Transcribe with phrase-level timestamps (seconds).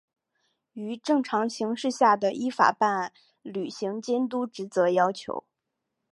[0.73, 3.13] 与正常形势下的依法办案、
[3.43, 5.43] 履行监督职责要求